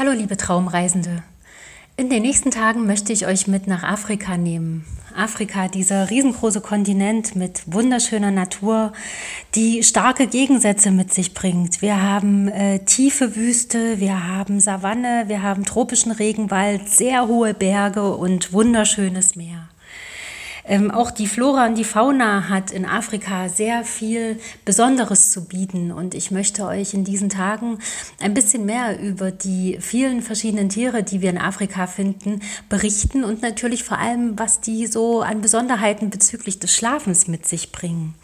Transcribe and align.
Hallo 0.00 0.12
liebe 0.12 0.38
Traumreisende. 0.38 1.22
In 1.98 2.08
den 2.08 2.22
nächsten 2.22 2.50
Tagen 2.50 2.86
möchte 2.86 3.12
ich 3.12 3.26
euch 3.26 3.46
mit 3.46 3.66
nach 3.66 3.82
Afrika 3.82 4.38
nehmen. 4.38 4.86
Afrika, 5.14 5.68
dieser 5.68 6.08
riesengroße 6.08 6.62
Kontinent 6.62 7.36
mit 7.36 7.64
wunderschöner 7.66 8.30
Natur, 8.30 8.94
die 9.54 9.82
starke 9.82 10.26
Gegensätze 10.26 10.90
mit 10.90 11.12
sich 11.12 11.34
bringt. 11.34 11.82
Wir 11.82 12.00
haben 12.00 12.48
äh, 12.48 12.78
tiefe 12.86 13.36
Wüste, 13.36 14.00
wir 14.00 14.26
haben 14.26 14.58
Savanne, 14.58 15.24
wir 15.26 15.42
haben 15.42 15.66
tropischen 15.66 16.12
Regenwald, 16.12 16.88
sehr 16.88 17.28
hohe 17.28 17.52
Berge 17.52 18.16
und 18.16 18.54
wunderschönes 18.54 19.36
Meer. 19.36 19.68
Ähm, 20.64 20.90
auch 20.90 21.10
die 21.10 21.26
Flora 21.26 21.66
und 21.66 21.76
die 21.76 21.84
Fauna 21.84 22.48
hat 22.48 22.70
in 22.70 22.84
Afrika 22.84 23.48
sehr 23.48 23.84
viel 23.84 24.38
Besonderes 24.64 25.32
zu 25.32 25.44
bieten 25.44 25.90
und 25.90 26.14
ich 26.14 26.30
möchte 26.30 26.66
euch 26.66 26.94
in 26.94 27.04
diesen 27.04 27.28
Tagen 27.28 27.78
ein 28.20 28.34
bisschen 28.34 28.66
mehr 28.66 29.00
über 29.00 29.30
die 29.30 29.78
vielen 29.80 30.22
verschiedenen 30.22 30.68
Tiere, 30.68 31.02
die 31.02 31.20
wir 31.22 31.30
in 31.30 31.38
Afrika 31.38 31.86
finden, 31.86 32.40
berichten 32.68 33.24
und 33.24 33.42
natürlich 33.42 33.84
vor 33.84 33.98
allem, 33.98 34.38
was 34.38 34.60
die 34.60 34.86
so 34.86 35.22
an 35.22 35.40
Besonderheiten 35.40 36.10
bezüglich 36.10 36.58
des 36.58 36.74
Schlafens 36.74 37.26
mit 37.26 37.46
sich 37.46 37.72
bringen. 37.72 38.14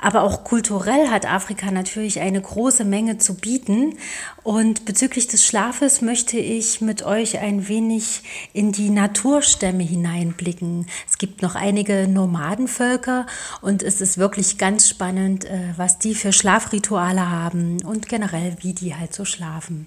Aber 0.00 0.22
auch 0.22 0.44
kulturell 0.44 1.08
hat 1.10 1.26
Afrika 1.26 1.70
natürlich 1.70 2.20
eine 2.20 2.40
große 2.40 2.84
Menge 2.84 3.18
zu 3.18 3.34
bieten. 3.34 3.96
Und 4.42 4.84
bezüglich 4.84 5.28
des 5.28 5.44
Schlafes 5.44 6.02
möchte 6.02 6.38
ich 6.38 6.80
mit 6.80 7.02
euch 7.04 7.38
ein 7.38 7.68
wenig 7.68 8.22
in 8.52 8.72
die 8.72 8.90
Naturstämme 8.90 9.82
hineinblicken. 9.82 10.86
Es 11.08 11.18
gibt 11.18 11.42
noch 11.42 11.54
einige 11.54 12.06
Nomadenvölker 12.08 13.26
und 13.60 13.82
es 13.82 14.00
ist 14.00 14.18
wirklich 14.18 14.58
ganz 14.58 14.88
spannend, 14.88 15.44
äh, 15.44 15.72
was 15.76 15.98
die 15.98 16.14
für 16.14 16.32
Schlafrituale 16.32 17.30
haben 17.30 17.82
und 17.84 18.08
generell, 18.08 18.56
wie 18.60 18.74
die 18.74 18.94
halt 18.94 19.14
so 19.14 19.24
schlafen. 19.24 19.86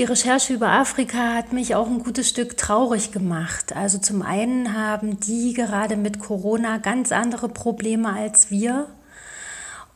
Die 0.00 0.04
Recherche 0.04 0.54
über 0.54 0.70
Afrika 0.70 1.34
hat 1.34 1.52
mich 1.52 1.74
auch 1.74 1.86
ein 1.86 1.98
gutes 1.98 2.26
Stück 2.26 2.56
traurig 2.56 3.12
gemacht. 3.12 3.76
Also 3.76 3.98
zum 3.98 4.22
einen 4.22 4.72
haben 4.72 5.20
die 5.20 5.52
gerade 5.52 5.98
mit 5.98 6.20
Corona 6.20 6.78
ganz 6.78 7.12
andere 7.12 7.50
Probleme 7.50 8.10
als 8.10 8.50
wir. 8.50 8.88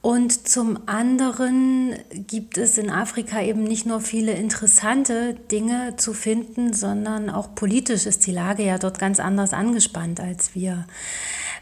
Und 0.02 0.46
zum 0.46 0.80
anderen 0.84 1.94
gibt 2.10 2.58
es 2.58 2.76
in 2.76 2.90
Afrika 2.90 3.40
eben 3.40 3.64
nicht 3.64 3.86
nur 3.86 4.02
viele 4.02 4.32
interessante 4.32 5.36
Dinge 5.50 5.94
zu 5.96 6.12
finden, 6.12 6.74
sondern 6.74 7.30
auch 7.30 7.54
politisch 7.54 8.04
ist 8.04 8.26
die 8.26 8.32
Lage 8.32 8.62
ja 8.62 8.76
dort 8.76 8.98
ganz 8.98 9.20
anders 9.20 9.54
angespannt 9.54 10.20
als 10.20 10.54
wir. 10.54 10.84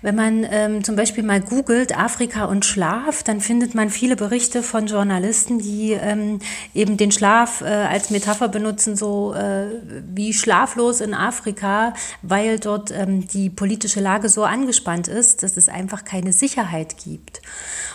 Wenn 0.02 0.16
man 0.16 0.44
ähm, 0.50 0.82
zum 0.82 0.96
Beispiel 0.96 1.22
mal 1.22 1.40
googelt 1.40 1.96
Afrika 1.96 2.46
und 2.46 2.64
Schlaf, 2.64 3.22
dann 3.22 3.40
findet 3.40 3.76
man 3.76 3.88
viele 3.88 4.16
Berichte 4.16 4.64
von 4.64 4.86
Journalisten, 4.86 5.60
die 5.60 5.92
ähm, 5.92 6.40
eben 6.74 6.96
den 6.96 7.12
Schlaf 7.12 7.60
äh, 7.60 7.66
als 7.66 8.10
Metapher 8.10 8.48
benutzen, 8.48 8.96
so 8.96 9.32
äh, 9.32 9.66
wie 10.12 10.34
schlaflos 10.34 11.00
in 11.00 11.14
Afrika, 11.14 11.94
weil 12.22 12.58
dort 12.58 12.90
ähm, 12.90 13.28
die 13.28 13.48
politische 13.48 14.00
Lage 14.00 14.28
so 14.28 14.42
angespannt 14.42 15.06
ist, 15.06 15.44
dass 15.44 15.56
es 15.56 15.68
einfach 15.68 16.04
keine 16.04 16.32
Sicherheit 16.32 16.96
gibt. 17.02 17.40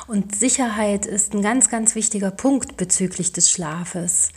Und 0.08 0.34
Sicherheit 0.34 1.06
ist 1.06 1.34
ein 1.34 1.42
ganz, 1.42 1.70
ganz 1.70 1.94
wichtiger 1.94 2.32
Punkt 2.32 2.78
bezüglich 2.78 3.34
des 3.34 3.52
Schlafes. 3.52 4.30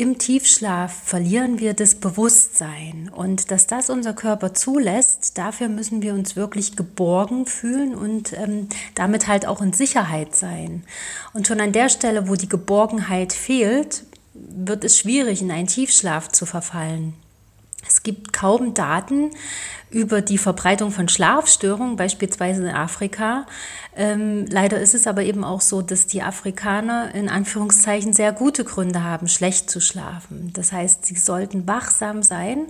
Im 0.00 0.16
Tiefschlaf 0.16 0.94
verlieren 1.04 1.58
wir 1.58 1.74
das 1.74 1.94
Bewusstsein 1.94 3.10
und 3.14 3.50
dass 3.50 3.66
das 3.66 3.90
unser 3.90 4.14
Körper 4.14 4.54
zulässt, 4.54 5.36
dafür 5.36 5.68
müssen 5.68 6.00
wir 6.00 6.14
uns 6.14 6.36
wirklich 6.36 6.74
geborgen 6.74 7.44
fühlen 7.44 7.94
und 7.94 8.32
ähm, 8.32 8.70
damit 8.94 9.26
halt 9.26 9.44
auch 9.44 9.60
in 9.60 9.74
Sicherheit 9.74 10.34
sein. 10.34 10.84
Und 11.34 11.46
schon 11.46 11.60
an 11.60 11.72
der 11.72 11.90
Stelle, 11.90 12.30
wo 12.30 12.34
die 12.34 12.48
Geborgenheit 12.48 13.34
fehlt, 13.34 14.04
wird 14.32 14.84
es 14.84 14.98
schwierig, 14.98 15.42
in 15.42 15.50
einen 15.50 15.66
Tiefschlaf 15.66 16.28
zu 16.28 16.46
verfallen. 16.46 17.12
Es 17.86 18.02
gibt 18.02 18.32
kaum 18.32 18.74
Daten 18.74 19.30
über 19.90 20.22
die 20.22 20.38
Verbreitung 20.38 20.92
von 20.92 21.08
Schlafstörungen, 21.08 21.96
beispielsweise 21.96 22.62
in 22.62 22.74
Afrika. 22.74 23.46
Ähm, 23.96 24.46
leider 24.48 24.78
ist 24.80 24.94
es 24.94 25.08
aber 25.08 25.24
eben 25.24 25.42
auch 25.42 25.60
so, 25.60 25.82
dass 25.82 26.06
die 26.06 26.22
Afrikaner 26.22 27.12
in 27.12 27.28
Anführungszeichen 27.28 28.12
sehr 28.12 28.32
gute 28.32 28.62
Gründe 28.62 29.02
haben, 29.02 29.26
schlecht 29.26 29.68
zu 29.68 29.80
schlafen. 29.80 30.52
Das 30.54 30.70
heißt, 30.70 31.06
sie 31.06 31.16
sollten 31.16 31.66
wachsam 31.66 32.22
sein, 32.22 32.66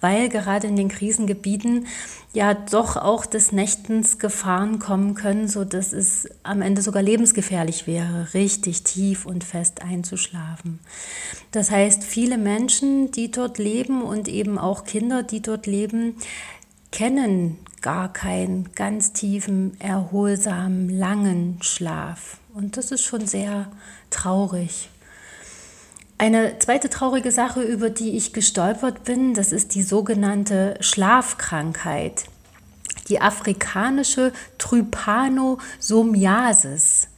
weil 0.00 0.30
gerade 0.30 0.66
in 0.66 0.76
den 0.76 0.88
Krisengebieten 0.88 1.86
ja 2.32 2.54
doch 2.54 2.96
auch 2.96 3.26
des 3.26 3.52
Nächtens 3.52 4.18
Gefahren 4.18 4.78
kommen 4.78 5.14
können, 5.14 5.48
so 5.48 5.64
dass 5.64 5.92
es 5.92 6.26
am 6.42 6.62
Ende 6.62 6.80
sogar 6.80 7.02
lebensgefährlich 7.02 7.86
wäre, 7.86 8.32
richtig 8.32 8.82
tief 8.82 9.26
und 9.26 9.44
fest 9.44 9.82
einzuschlafen. 9.82 10.80
Das 11.50 11.70
heißt, 11.70 12.02
viele 12.02 12.38
Menschen, 12.38 13.10
die 13.10 13.30
dort 13.30 13.58
leben 13.58 14.00
und 14.00 14.26
eben 14.26 14.51
auch 14.58 14.84
Kinder, 14.84 15.22
die 15.22 15.42
dort 15.42 15.66
leben, 15.66 16.16
kennen 16.90 17.58
gar 17.80 18.12
keinen 18.12 18.72
ganz 18.74 19.12
tiefen, 19.12 19.80
erholsamen, 19.80 20.88
langen 20.88 21.58
Schlaf. 21.62 22.38
Und 22.54 22.76
das 22.76 22.92
ist 22.92 23.02
schon 23.02 23.26
sehr 23.26 23.72
traurig. 24.10 24.88
Eine 26.18 26.58
zweite 26.60 26.88
traurige 26.88 27.32
Sache, 27.32 27.62
über 27.62 27.90
die 27.90 28.16
ich 28.16 28.32
gestolpert 28.32 29.02
bin, 29.02 29.34
das 29.34 29.50
ist 29.50 29.74
die 29.74 29.82
sogenannte 29.82 30.76
Schlafkrankheit, 30.78 32.26
die 33.08 33.20
afrikanische 33.20 34.32
Trypanosomiasis. 34.58 37.08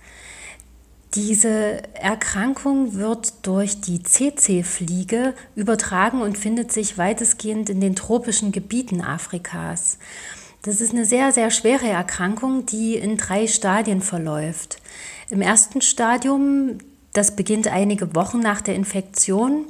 Diese 1.15 1.83
Erkrankung 1.95 2.95
wird 2.95 3.47
durch 3.47 3.81
die 3.81 4.03
CC-Fliege 4.03 5.35
übertragen 5.55 6.23
und 6.23 6.37
findet 6.37 6.73
sich 6.73 6.99
weitestgehend 6.99 7.71
in 7.71 7.81
den 7.81 7.95
tropischen 7.95 8.51
Gebieten 8.51 9.01
Afrikas. 9.01 9.99
Das 10.63 10.81
ist 10.81 10.93
eine 10.93 11.05
sehr, 11.05 11.31
sehr 11.31 11.53
schwere 11.53 11.87
Erkrankung, 11.87 12.67
die 12.67 12.97
in 12.97 13.17
drei 13.17 13.47
Stadien 13.47 14.01
verläuft. 14.01 14.79
Im 15.31 15.41
ersten 15.41 15.83
Stadium 15.83 16.79
das 17.15 17.37
beginnt 17.37 17.69
einige 17.69 18.15
Wochen 18.15 18.41
nach 18.41 18.61
der 18.61 18.75
Infektion. 18.75 19.67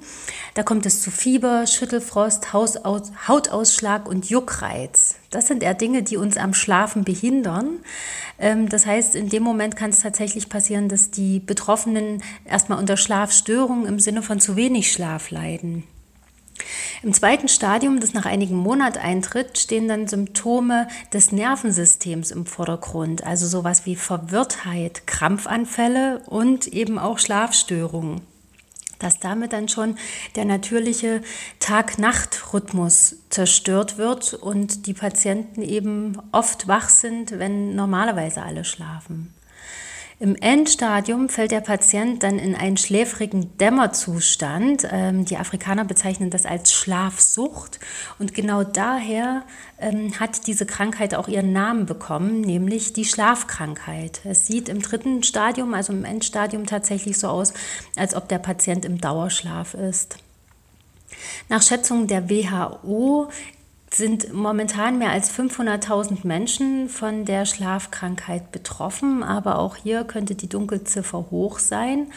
Da 0.54 0.62
kommt 0.62 0.86
es 0.86 1.02
zu 1.02 1.10
Fieber, 1.10 1.66
Schüttelfrost, 1.66 2.52
Hautausschlag 2.52 4.08
und 4.08 4.28
Juckreiz. 4.30 5.16
Das 5.30 5.46
sind 5.46 5.62
eher 5.62 5.74
Dinge, 5.74 6.02
die 6.02 6.16
uns 6.16 6.36
am 6.38 6.54
Schlafen 6.54 7.04
behindern. 7.04 7.80
Ähm, 8.38 8.68
das 8.68 8.86
heißt, 8.86 9.14
in 9.14 9.28
dem 9.28 9.42
Moment 9.42 9.76
kann 9.76 9.90
es 9.90 10.00
tatsächlich 10.00 10.48
passieren, 10.48 10.88
dass 10.88 11.10
die 11.10 11.38
Betroffenen 11.38 12.22
erstmal 12.46 12.78
unter 12.78 12.96
Schlafstörungen 12.96 13.86
im 13.86 14.00
Sinne 14.00 14.22
von 14.22 14.40
zu 14.40 14.56
wenig 14.56 14.90
Schlaf 14.90 15.30
leiden. 15.30 15.84
Im 17.02 17.12
zweiten 17.12 17.48
Stadium, 17.48 18.00
das 18.00 18.14
nach 18.14 18.26
einigen 18.26 18.56
Monaten 18.56 18.98
eintritt, 18.98 19.58
stehen 19.58 19.88
dann 19.88 20.08
Symptome 20.08 20.88
des 21.12 21.32
Nervensystems 21.32 22.30
im 22.30 22.46
Vordergrund, 22.46 23.24
also 23.24 23.46
sowas 23.46 23.86
wie 23.86 23.96
Verwirrtheit, 23.96 25.06
Krampfanfälle 25.06 26.22
und 26.26 26.66
eben 26.66 26.98
auch 26.98 27.18
Schlafstörungen. 27.18 28.22
Dass 29.00 29.18
damit 29.18 29.52
dann 29.52 29.68
schon 29.68 29.98
der 30.36 30.44
natürliche 30.44 31.20
Tag-Nacht-Rhythmus 31.58 33.16
zerstört 33.28 33.98
wird 33.98 34.34
und 34.34 34.86
die 34.86 34.94
Patienten 34.94 35.62
eben 35.62 36.16
oft 36.32 36.68
wach 36.68 36.88
sind, 36.88 37.38
wenn 37.38 37.74
normalerweise 37.74 38.42
alle 38.42 38.64
schlafen. 38.64 39.34
Im 40.20 40.36
Endstadium 40.36 41.28
fällt 41.28 41.50
der 41.50 41.60
Patient 41.60 42.22
dann 42.22 42.38
in 42.38 42.54
einen 42.54 42.76
schläfrigen 42.76 43.56
Dämmerzustand. 43.58 44.86
Ähm, 44.90 45.24
die 45.24 45.36
Afrikaner 45.36 45.84
bezeichnen 45.84 46.30
das 46.30 46.46
als 46.46 46.72
Schlafsucht. 46.72 47.80
Und 48.20 48.32
genau 48.32 48.62
daher 48.62 49.42
ähm, 49.78 50.18
hat 50.20 50.46
diese 50.46 50.66
Krankheit 50.66 51.16
auch 51.16 51.26
ihren 51.26 51.52
Namen 51.52 51.86
bekommen, 51.86 52.40
nämlich 52.42 52.92
die 52.92 53.04
Schlafkrankheit. 53.04 54.20
Es 54.24 54.46
sieht 54.46 54.68
im 54.68 54.82
dritten 54.82 55.24
Stadium, 55.24 55.74
also 55.74 55.92
im 55.92 56.04
Endstadium 56.04 56.66
tatsächlich 56.66 57.18
so 57.18 57.26
aus, 57.26 57.52
als 57.96 58.14
ob 58.14 58.28
der 58.28 58.38
Patient 58.38 58.84
im 58.84 59.00
Dauerschlaf 59.00 59.74
ist. 59.74 60.18
Nach 61.48 61.62
Schätzungen 61.62 62.06
der 62.06 62.30
WHO 62.30 63.28
sind 63.96 64.32
momentan 64.32 64.98
mehr 64.98 65.10
als 65.10 65.32
500.000 65.32 66.26
Menschen 66.26 66.88
von 66.88 67.24
der 67.24 67.46
Schlafkrankheit 67.46 68.50
betroffen, 68.52 69.22
aber 69.22 69.58
auch 69.58 69.76
hier 69.76 70.04
könnte 70.04 70.34
die 70.34 70.48
Dunkelziffer 70.48 71.26
hoch 71.30 71.58
sein. 71.58 72.08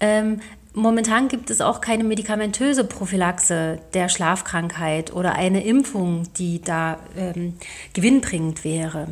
Ähm, 0.00 0.40
momentan 0.74 1.28
gibt 1.28 1.50
es 1.50 1.60
auch 1.60 1.80
keine 1.80 2.04
medikamentöse 2.04 2.84
Prophylaxe 2.84 3.78
der 3.94 4.08
Schlafkrankheit 4.08 5.12
oder 5.12 5.34
eine 5.34 5.64
Impfung, 5.64 6.24
die 6.36 6.60
da 6.60 6.98
ähm, 7.16 7.54
gewinnbringend 7.94 8.64
wäre. 8.64 9.08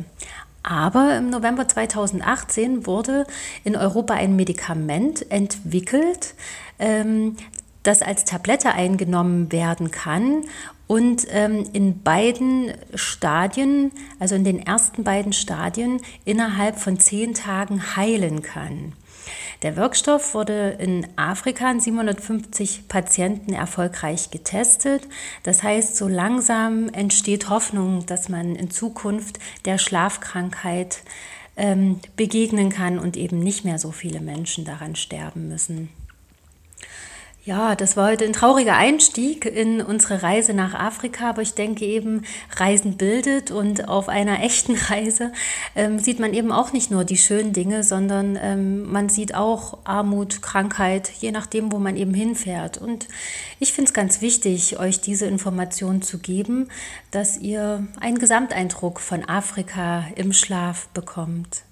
Aber 0.63 1.17
im 1.17 1.29
November 1.29 1.67
2018 1.67 2.85
wurde 2.85 3.25
in 3.63 3.75
Europa 3.75 4.13
ein 4.13 4.35
Medikament 4.35 5.31
entwickelt, 5.31 6.35
ähm, 6.77 7.35
das 7.83 8.03
als 8.03 8.25
Tablette 8.25 8.73
eingenommen 8.73 9.51
werden 9.51 9.89
kann 9.89 10.43
und 10.91 11.25
ähm, 11.29 11.63
in 11.71 12.03
beiden 12.03 12.73
Stadien, 12.95 13.93
also 14.19 14.35
in 14.35 14.43
den 14.43 14.59
ersten 14.59 15.05
beiden 15.05 15.31
Stadien, 15.31 16.01
innerhalb 16.25 16.77
von 16.77 16.99
zehn 16.99 17.33
Tagen 17.33 17.95
heilen 17.95 18.41
kann. 18.41 18.91
Der 19.61 19.77
Wirkstoff 19.77 20.33
wurde 20.33 20.71
in 20.79 21.07
Afrika 21.15 21.69
an 21.69 21.79
750 21.79 22.89
Patienten 22.89 23.53
erfolgreich 23.53 24.31
getestet. 24.31 25.07
Das 25.43 25.63
heißt, 25.63 25.95
so 25.95 26.09
langsam 26.09 26.89
entsteht 26.89 27.47
Hoffnung, 27.47 28.05
dass 28.05 28.27
man 28.27 28.57
in 28.57 28.69
Zukunft 28.69 29.39
der 29.63 29.77
Schlafkrankheit 29.77 31.03
ähm, 31.55 32.01
begegnen 32.17 32.69
kann 32.69 32.99
und 32.99 33.15
eben 33.15 33.39
nicht 33.39 33.63
mehr 33.63 33.79
so 33.79 33.93
viele 33.93 34.19
Menschen 34.19 34.65
daran 34.65 34.97
sterben 34.97 35.47
müssen. 35.47 35.87
Ja, 37.43 37.75
das 37.75 37.97
war 37.97 38.11
heute 38.11 38.25
ein 38.25 38.33
trauriger 38.33 38.75
Einstieg 38.75 39.45
in 39.45 39.81
unsere 39.81 40.21
Reise 40.21 40.53
nach 40.53 40.75
Afrika, 40.75 41.31
aber 41.31 41.41
ich 41.41 41.55
denke 41.55 41.85
eben, 41.85 42.21
Reisen 42.55 42.97
bildet 42.97 43.49
und 43.49 43.89
auf 43.89 44.09
einer 44.09 44.43
echten 44.43 44.75
Reise 44.75 45.33
ähm, 45.75 45.97
sieht 45.97 46.19
man 46.19 46.35
eben 46.35 46.51
auch 46.51 46.71
nicht 46.71 46.91
nur 46.91 47.03
die 47.03 47.17
schönen 47.17 47.51
Dinge, 47.51 47.83
sondern 47.83 48.37
ähm, 48.39 48.91
man 48.91 49.09
sieht 49.09 49.33
auch 49.33 49.79
Armut, 49.85 50.43
Krankheit, 50.43 51.09
je 51.19 51.31
nachdem, 51.31 51.71
wo 51.71 51.79
man 51.79 51.97
eben 51.97 52.13
hinfährt. 52.13 52.77
Und 52.77 53.07
ich 53.59 53.73
finde 53.73 53.89
es 53.89 53.95
ganz 53.95 54.21
wichtig, 54.21 54.77
euch 54.77 55.01
diese 55.01 55.25
Information 55.25 56.03
zu 56.03 56.19
geben, 56.19 56.67
dass 57.09 57.39
ihr 57.39 57.87
einen 57.99 58.19
Gesamteindruck 58.19 58.99
von 58.99 59.27
Afrika 59.27 60.05
im 60.15 60.31
Schlaf 60.31 60.89
bekommt. 60.89 61.63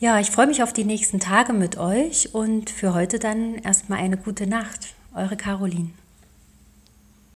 Ja, 0.00 0.20
ich 0.20 0.30
freue 0.30 0.46
mich 0.46 0.62
auf 0.62 0.72
die 0.72 0.84
nächsten 0.84 1.18
Tage 1.18 1.52
mit 1.52 1.76
euch 1.76 2.32
und 2.32 2.70
für 2.70 2.94
heute 2.94 3.18
dann 3.18 3.56
erstmal 3.56 3.98
eine 3.98 4.16
gute 4.16 4.46
Nacht. 4.46 4.94
Eure 5.12 5.36
Caroline. 5.36 5.90